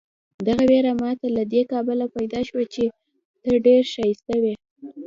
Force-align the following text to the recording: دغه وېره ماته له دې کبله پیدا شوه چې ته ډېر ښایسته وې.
دغه 0.47 0.63
وېره 0.71 0.93
ماته 1.01 1.27
له 1.37 1.43
دې 1.53 1.61
کبله 1.71 2.05
پیدا 2.15 2.39
شوه 2.49 2.63
چې 2.73 2.83
ته 3.43 3.51
ډېر 3.65 3.81
ښایسته 3.93 4.35
وې. 4.41 4.53